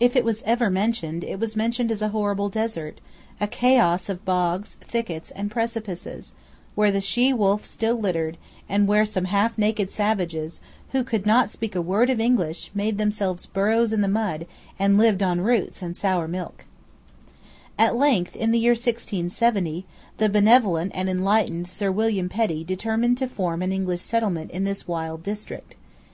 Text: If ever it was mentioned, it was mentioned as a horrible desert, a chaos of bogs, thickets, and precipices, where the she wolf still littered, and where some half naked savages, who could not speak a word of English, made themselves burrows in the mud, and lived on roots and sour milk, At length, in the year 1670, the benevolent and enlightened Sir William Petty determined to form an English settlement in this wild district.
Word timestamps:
If 0.00 0.16
ever 0.16 0.24
it 0.24 0.24
was 0.24 0.72
mentioned, 0.72 1.22
it 1.22 1.38
was 1.38 1.54
mentioned 1.54 1.92
as 1.92 2.00
a 2.00 2.08
horrible 2.16 2.48
desert, 2.48 2.98
a 3.38 3.46
chaos 3.46 4.08
of 4.08 4.24
bogs, 4.24 4.78
thickets, 4.80 5.30
and 5.32 5.50
precipices, 5.50 6.32
where 6.74 6.90
the 6.90 7.02
she 7.02 7.30
wolf 7.34 7.66
still 7.66 7.94
littered, 7.96 8.38
and 8.70 8.88
where 8.88 9.04
some 9.04 9.26
half 9.26 9.58
naked 9.58 9.90
savages, 9.90 10.62
who 10.92 11.04
could 11.04 11.26
not 11.26 11.50
speak 11.50 11.74
a 11.76 11.82
word 11.82 12.08
of 12.08 12.20
English, 12.20 12.70
made 12.74 12.96
themselves 12.96 13.44
burrows 13.44 13.92
in 13.92 14.00
the 14.00 14.08
mud, 14.08 14.46
and 14.78 14.96
lived 14.96 15.22
on 15.22 15.42
roots 15.42 15.82
and 15.82 15.94
sour 15.94 16.26
milk, 16.26 16.64
At 17.78 17.96
length, 17.98 18.34
in 18.36 18.50
the 18.50 18.58
year 18.58 18.72
1670, 18.72 19.84
the 20.16 20.30
benevolent 20.30 20.90
and 20.94 21.10
enlightened 21.10 21.68
Sir 21.68 21.92
William 21.92 22.30
Petty 22.30 22.64
determined 22.64 23.18
to 23.18 23.28
form 23.28 23.60
an 23.60 23.72
English 23.72 24.00
settlement 24.00 24.52
in 24.52 24.64
this 24.64 24.88
wild 24.88 25.22
district. 25.22 25.76